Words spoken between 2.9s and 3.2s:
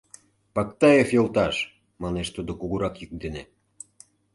йӱк